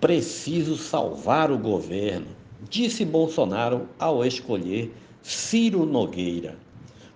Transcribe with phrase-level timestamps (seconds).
[0.00, 2.28] Preciso salvar o governo,
[2.70, 6.56] disse Bolsonaro ao escolher Ciro Nogueira.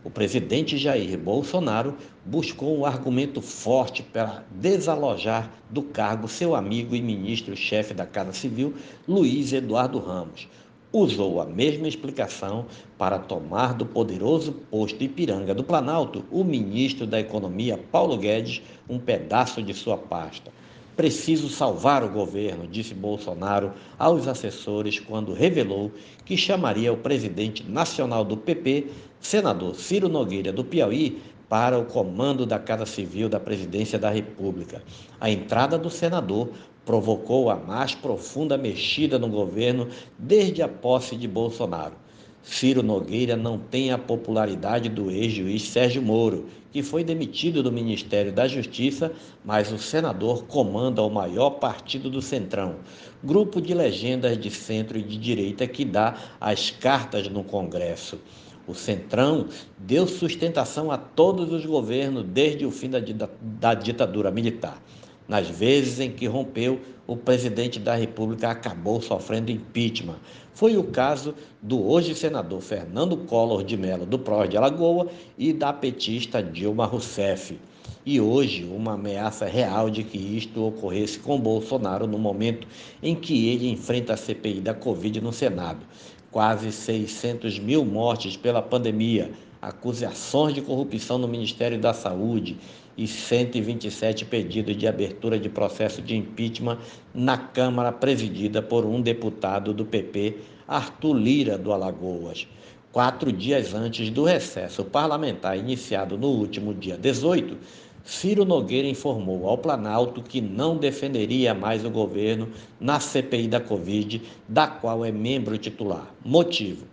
[0.03, 1.95] O presidente Jair Bolsonaro
[2.27, 8.75] buscou um argumento forte para desalojar do cargo seu amigo e ministro-chefe da Casa Civil,
[9.07, 10.49] Luiz Eduardo Ramos.
[10.93, 12.67] Usou a mesma explicação
[12.99, 18.99] para tomar do poderoso posto Ipiranga do Planalto o ministro da Economia, Paulo Guedes, um
[18.99, 20.51] pedaço de sua pasta.
[20.97, 25.91] Preciso salvar o governo, disse Bolsonaro aos assessores quando revelou
[26.25, 32.45] que chamaria o presidente nacional do PP, senador Ciro Nogueira do Piauí, para o comando
[32.45, 34.83] da Casa Civil da Presidência da República.
[35.19, 36.51] A entrada do senador
[36.85, 42.02] provocou a mais profunda mexida no governo desde a posse de Bolsonaro.
[42.43, 48.33] Ciro Nogueira não tem a popularidade do ex-juiz Sérgio Moro, que foi demitido do Ministério
[48.33, 49.13] da Justiça,
[49.45, 52.77] mas o senador comanda o maior partido do Centrão,
[53.23, 58.19] grupo de legendas de centro e de direita que dá as cartas no Congresso.
[58.67, 59.47] O Centrão
[59.79, 63.01] deu sustentação a todos os governos desde o fim da,
[63.41, 64.83] da ditadura militar.
[65.29, 70.19] Nas vezes em que rompeu, o presidente da República acabou sofrendo impeachment.
[70.55, 75.53] Foi o caso do hoje senador Fernando Collor de Mello, do PROS de Alagoa, e
[75.53, 77.59] da petista Dilma Rousseff.
[78.05, 82.67] E hoje, uma ameaça real de que isto ocorresse com Bolsonaro no momento
[83.03, 85.87] em que ele enfrenta a CPI da Covid no Senado.
[86.31, 89.31] Quase 600 mil mortes pela pandemia,
[89.63, 92.57] acusações de corrupção no Ministério da Saúde
[92.99, 96.79] e 127 pedidos de abertura de processo de impeachment
[97.15, 102.47] na Câmara presidida por um deputado do PP, Arthur Lira, do Alagoas.
[102.91, 107.57] Quatro dias antes do recesso parlamentar iniciado no último dia 18,
[108.05, 112.49] Ciro Nogueira informou ao Planalto que não defenderia mais o governo
[112.81, 116.13] na CPI da Covid, da qual é membro titular.
[116.25, 116.85] Motivo: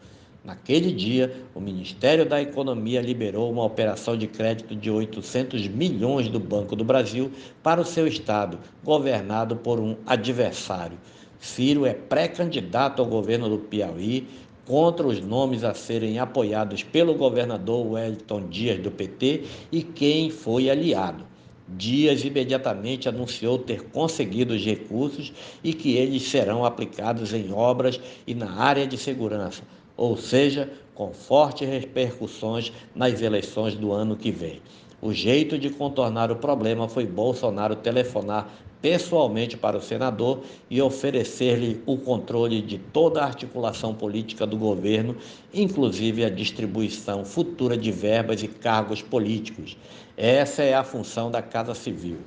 [0.43, 6.39] Naquele dia, o Ministério da Economia liberou uma operação de crédito de 800 milhões do
[6.39, 7.29] Banco do Brasil
[7.61, 10.97] para o seu estado, governado por um adversário.
[11.39, 14.27] Ciro é pré-candidato ao governo do Piauí
[14.65, 20.69] contra os nomes a serem apoiados pelo governador Wellington Dias do PT e quem foi
[20.69, 21.25] aliado.
[21.67, 25.33] Dias imediatamente anunciou ter conseguido os recursos
[25.63, 29.63] e que eles serão aplicados em obras e na área de segurança
[29.99, 34.61] ou seja, com fortes repercussões nas eleições do ano que vem.
[35.01, 38.49] O jeito de contornar o problema foi Bolsonaro telefonar
[38.81, 40.39] pessoalmente para o senador
[40.69, 45.17] e oferecer-lhe o controle de toda a articulação política do governo,
[45.53, 49.75] inclusive a distribuição futura de verbas e cargos políticos.
[50.15, 52.19] Essa é a função da Casa Civil.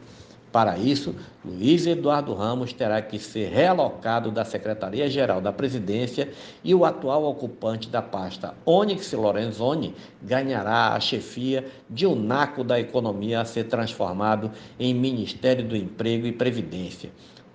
[0.52, 6.30] Para isso, Luiz Eduardo Ramos terá que ser realocado da Secretaria-Geral da Presidência
[6.62, 12.78] e o atual ocupante da pasta, Onyx Lorenzoni, ganhará a chefia de um naco da
[12.78, 17.10] economia a ser transformado em Ministério do Emprego e Previdência.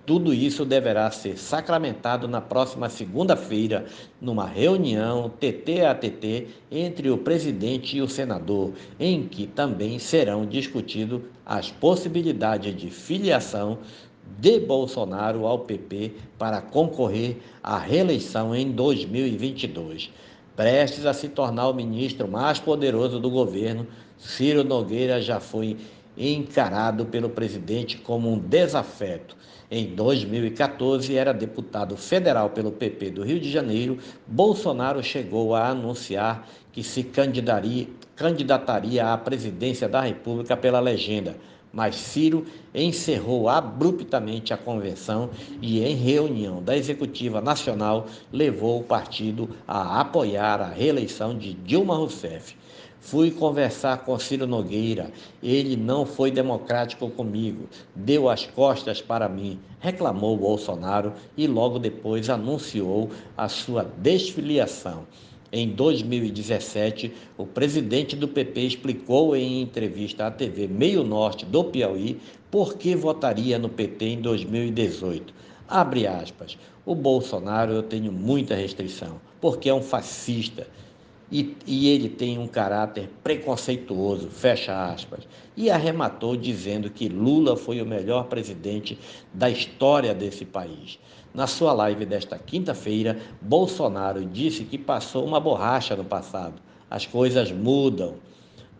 [0.08, 3.84] Tudo isso deverá ser sacramentado na próxima segunda-feira,
[4.18, 10.46] numa reunião TT a TT entre o presidente e o senador, em que também serão
[10.46, 13.80] discutidas as possibilidades de filiação
[14.38, 20.10] de Bolsonaro ao PP para concorrer à reeleição em 2022.
[20.56, 23.86] Prestes a se tornar o ministro mais poderoso do governo,
[24.16, 25.76] Ciro Nogueira já foi
[26.18, 29.36] encarado pelo presidente como um desafeto.
[29.70, 36.48] Em 2014, era deputado federal pelo PP do Rio de Janeiro, Bolsonaro chegou a anunciar
[36.72, 37.02] que se
[38.16, 41.36] candidataria à presidência da República pela legenda,
[41.70, 45.28] mas Ciro encerrou abruptamente a convenção
[45.60, 51.94] e, em reunião da Executiva Nacional, levou o partido a apoiar a reeleição de Dilma
[51.94, 52.56] Rousseff.
[53.00, 55.10] Fui conversar com Ciro Nogueira.
[55.42, 62.28] Ele não foi democrático comigo, deu as costas para mim, reclamou Bolsonaro e logo depois
[62.28, 65.06] anunciou a sua desfiliação.
[65.50, 72.20] Em 2017, o presidente do PP explicou em entrevista à TV Meio Norte do Piauí
[72.50, 75.32] por que votaria no PT em 2018.
[75.66, 76.58] Abre aspas.
[76.84, 80.66] O Bolsonaro eu tenho muita restrição, porque é um fascista
[81.30, 87.82] e, e, ele tem um caráter preconceituoso, fecha aspas, e arrematou dizendo que Lula foi
[87.82, 88.98] o melhor presidente
[89.32, 90.98] da história desse país.
[91.34, 96.54] Na sua live desta quinta-feira, Bolsonaro disse que passou uma borracha no passado.
[96.90, 98.14] As coisas mudam.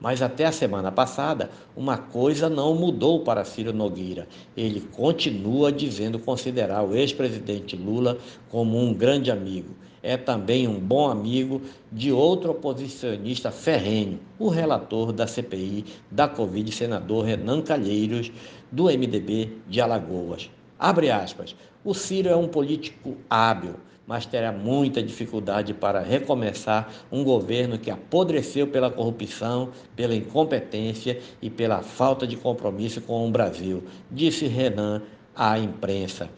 [0.01, 4.27] Mas até a semana passada, uma coisa não mudou para Ciro Nogueira.
[4.57, 8.17] Ele continua dizendo considerar o ex-presidente Lula
[8.49, 9.75] como um grande amigo.
[10.09, 11.61] É também um bom amigo
[11.93, 18.33] de outro oposicionista ferrenho, o relator da CPI da Covid, senador Renan Calheiros,
[18.73, 20.49] do MDB de Alagoas.
[20.79, 21.55] Abre aspas.
[21.85, 23.75] O Ciro é um político hábil
[24.07, 31.51] mas terá muita dificuldade para recomeçar um governo que apodreceu pela corrupção, pela incompetência e
[31.51, 35.03] pela falta de compromisso com o Brasil, disse Renan
[35.37, 36.31] à imprensa.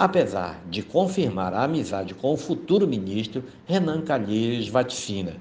[0.00, 5.36] Apesar de confirmar a amizade com o futuro ministro, Renan Calheiros vaticina.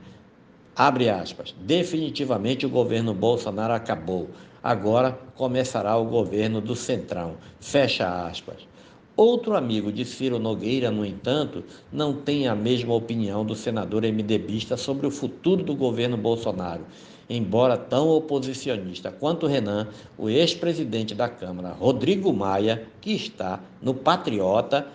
[0.75, 1.55] Abre aspas.
[1.61, 4.27] Definitivamente o governo Bolsonaro acabou.
[4.61, 7.37] Agora começará o governo do Centrão.
[7.61, 8.67] Fecha aspas.
[9.15, 14.75] Outro amigo de Ciro Nogueira, no entanto, não tem a mesma opinião do senador MDBista
[14.75, 16.85] sobre o futuro do governo Bolsonaro.
[17.29, 19.87] Embora tão oposicionista quanto Renan,
[20.17, 24.87] o ex-presidente da Câmara, Rodrigo Maia, que está no Patriota,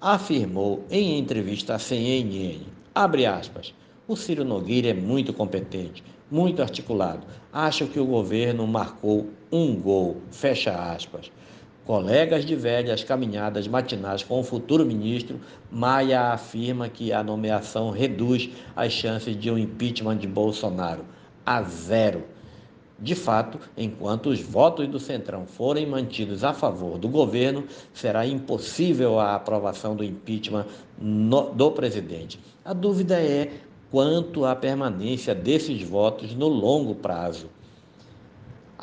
[0.00, 2.60] afirmou em entrevista à CNN,
[2.94, 3.74] abre aspas,
[4.08, 7.26] o Ciro Nogueira é muito competente, muito articulado.
[7.52, 11.30] Acho que o governo marcou um gol, fecha aspas.
[11.84, 15.38] Colegas de velhas caminhadas matinais com o futuro ministro,
[15.70, 21.04] Maia afirma que a nomeação reduz as chances de um impeachment de Bolsonaro
[21.44, 22.24] a zero.
[22.98, 29.18] De fato, enquanto os votos do Centrão forem mantidos a favor do governo, será impossível
[29.18, 30.66] a aprovação do impeachment
[31.00, 32.38] no, do presidente.
[32.64, 33.50] A dúvida é
[33.90, 37.50] quanto à permanência desses votos no longo prazo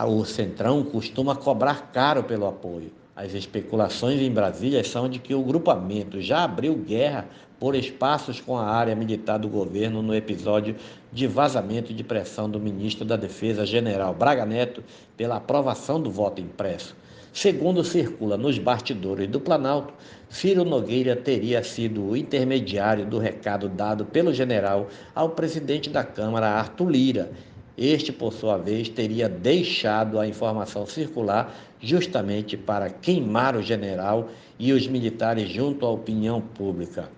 [0.06, 2.92] o Centrão costuma cobrar caro pelo apoio.
[3.16, 7.28] As especulações em Brasília são de que o grupamento já abriu guerra
[7.60, 10.76] por espaços com a área militar do governo no episódio
[11.12, 14.84] de vazamento de pressão do ministro da Defesa, general Braga Neto,
[15.18, 16.96] pela aprovação do voto impresso.
[17.34, 19.94] Segundo circula nos bastidores do Planalto,
[20.30, 26.48] Ciro Nogueira teria sido o intermediário do recado dado pelo general ao presidente da Câmara,
[26.48, 27.32] Arthur Lira,
[27.82, 34.28] este, por sua vez, teria deixado a informação circular justamente para queimar o general
[34.60, 37.10] e os militares junto à opinião pública.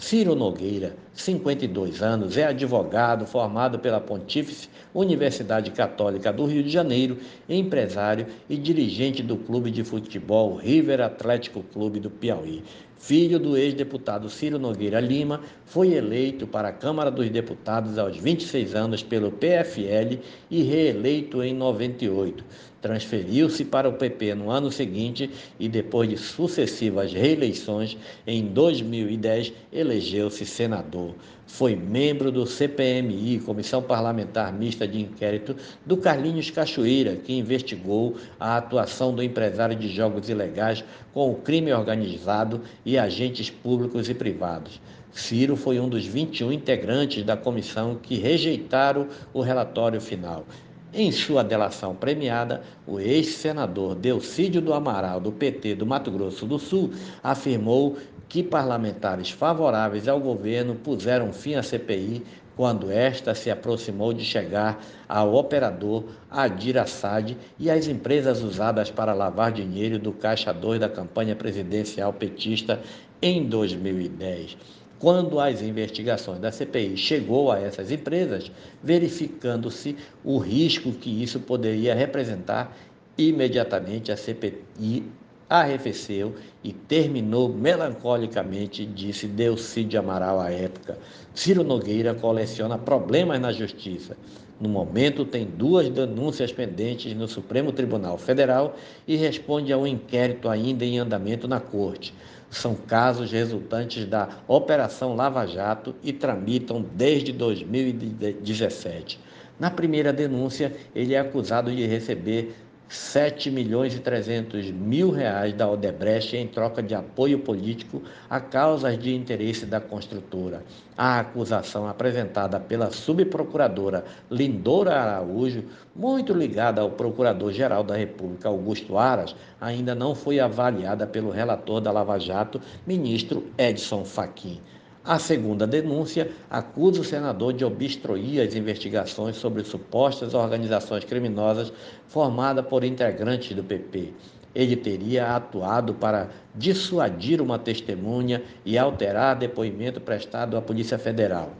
[0.00, 7.18] Ciro Nogueira, 52 anos, é advogado formado pela Pontífice Universidade Católica do Rio de Janeiro,
[7.48, 12.62] empresário e dirigente do clube de futebol River Atlético Clube do Piauí.
[12.96, 18.76] Filho do ex-deputado Ciro Nogueira Lima, foi eleito para a Câmara dos Deputados aos 26
[18.76, 22.44] anos pelo PFL e reeleito em 98.
[22.80, 25.28] Transferiu-se para o PP no ano seguinte
[25.58, 27.96] e, depois de sucessivas reeleições,
[28.26, 31.14] em 2010 elegeu-se senador.
[31.44, 38.58] Foi membro do CPMI, Comissão Parlamentar Mista de Inquérito, do Carlinhos Cachoeira, que investigou a
[38.58, 44.80] atuação do empresário de jogos ilegais com o crime organizado e agentes públicos e privados.
[45.10, 50.44] Ciro foi um dos 21 integrantes da comissão que rejeitaram o relatório final.
[50.92, 56.58] Em sua delação premiada, o ex-senador Delcídio do Amaral, do PT do Mato Grosso do
[56.58, 56.92] Sul,
[57.22, 62.24] afirmou que parlamentares favoráveis ao governo puseram fim à CPI
[62.56, 69.12] quando esta se aproximou de chegar ao operador Adir Assad e às empresas usadas para
[69.12, 72.80] lavar dinheiro do Caixa 2 da campanha presidencial petista
[73.20, 74.56] em 2010.
[74.98, 78.50] Quando as investigações da CPI chegou a essas empresas,
[78.82, 82.76] verificando-se o risco que isso poderia representar,
[83.16, 85.04] imediatamente a CPI
[85.48, 90.98] arrefeceu e terminou melancolicamente, disse Delcídio Amaral à época.
[91.34, 94.16] Ciro Nogueira coleciona problemas na justiça.
[94.60, 100.48] No momento, tem duas denúncias pendentes no Supremo Tribunal Federal e responde a um inquérito
[100.48, 102.12] ainda em andamento na Corte.
[102.50, 109.20] São casos resultantes da Operação Lava Jato e tramitam desde 2017.
[109.60, 112.54] Na primeira denúncia, ele é acusado de receber
[112.88, 118.98] 7 milhões e 300 mil reais da Odebrecht em troca de apoio político a causas
[118.98, 120.64] de interesse da construtora.
[120.96, 125.64] A acusação apresentada pela subprocuradora Lindora Araújo,
[125.94, 131.92] muito ligada ao Procurador-Geral da República Augusto Aras, ainda não foi avaliada pelo relator da
[131.92, 134.60] Lava Jato, ministro Edson Fachin.
[135.08, 141.72] A segunda denúncia acusa o senador de obstruir as investigações sobre supostas organizações criminosas
[142.08, 144.12] formadas por integrantes do PP.
[144.54, 151.52] Ele teria atuado para dissuadir uma testemunha e alterar depoimento prestado à Polícia Federal.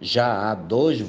[0.00, 1.02] Já há dois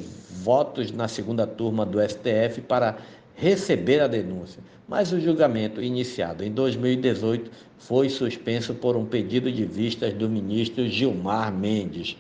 [0.44, 2.98] votos na segunda turma do STF para
[3.38, 9.64] receber a denúncia, mas o julgamento iniciado em 2018 foi suspenso por um pedido de
[9.64, 12.18] vistas do ministro Gilmar Mendes.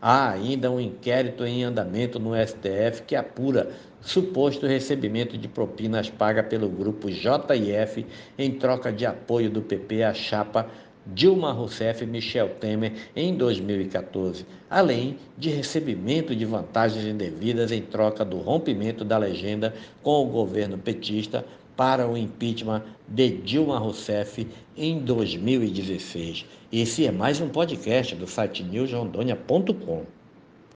[0.00, 3.70] Há ainda um inquérito em andamento no STF que apura
[4.00, 8.06] suposto recebimento de propinas paga pelo grupo JIF
[8.38, 10.70] em troca de apoio do PP à chapa
[11.14, 18.24] Dilma Rousseff e Michel Temer em 2014, além de recebimento de vantagens indevidas em troca
[18.24, 21.44] do rompimento da legenda com o governo petista
[21.76, 24.46] para o impeachment de Dilma Rousseff
[24.76, 26.44] em 2016.
[26.72, 30.15] Esse é mais um podcast do site newsrondônia.com.